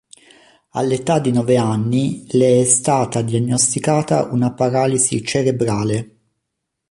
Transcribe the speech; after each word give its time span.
All'età 0.71 1.19
di 1.19 1.31
nove 1.31 1.57
anni 1.57 2.25
le 2.31 2.61
è 2.61 2.63
stata 2.63 3.21
diagnosticata 3.21 4.23
una 4.31 4.51
paralisi 4.51 5.23
cerebrale. 5.23 6.15